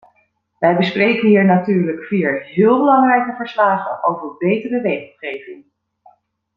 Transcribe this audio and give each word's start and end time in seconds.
We 0.59 0.73
bespreken 0.77 1.27
hier 1.27 1.45
natuurlijk 1.45 2.03
vier 2.03 2.41
heel 2.43 2.77
belangrijke 2.77 3.35
verslagen 3.35 4.03
over 4.03 4.35
betere 4.37 4.81
regelgeving. 4.81 5.65